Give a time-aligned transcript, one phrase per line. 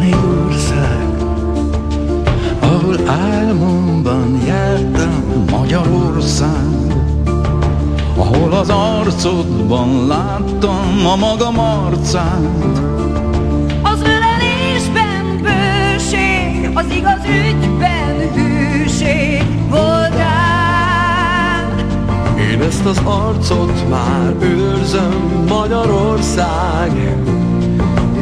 [0.00, 1.08] van ország,
[2.60, 6.96] ahol álmomban jártam Magyarország,
[8.16, 12.78] ahol az arcodban láttam a magam arcát.
[13.82, 21.74] Az ölelésben bőség, az igaz ügyben hűség voltál.
[22.50, 27.16] Én ezt az arcot már őrzöm Magyarország.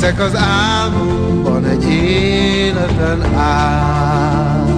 [0.00, 4.69] Hiszek az álmomban egy életen át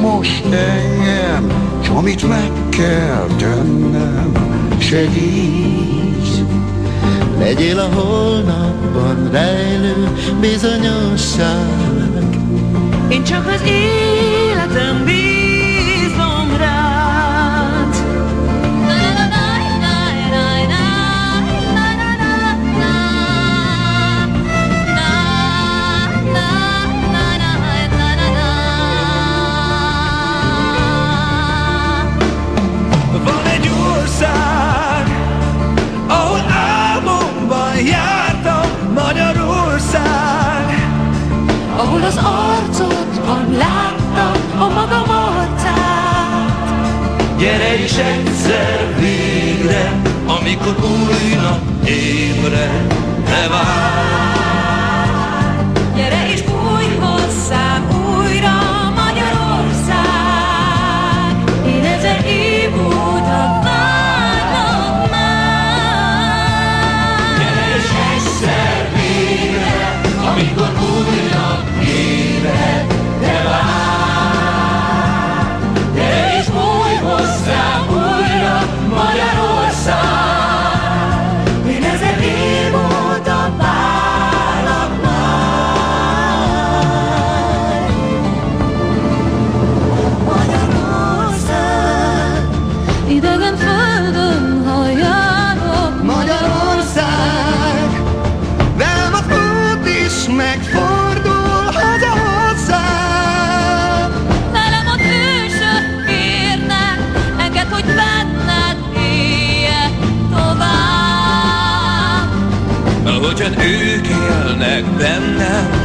[0.00, 1.46] most engem,
[1.82, 4.32] s amit meg kell tennem,
[4.78, 6.30] segíts.
[7.38, 10.08] Legyél a holnapban rejlő
[10.40, 11.80] bizonyosság
[13.08, 15.04] Én csak az életem
[42.24, 45.78] arcodban láttam a magam arcát.
[47.38, 52.94] Gyere is egyszer végre, amikor új nap ébred,
[53.24, 54.30] ne várj.
[55.94, 56.40] Gyere és
[79.00, 79.39] Yeah.
[114.82, 115.79] back then now.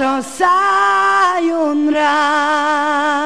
[0.00, 3.20] Lassan rád.